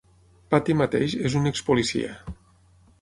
Patti 0.53 0.75
mateix 0.79 1.15
és 1.31 1.37
un 1.41 1.51
expolicia. 1.53 2.17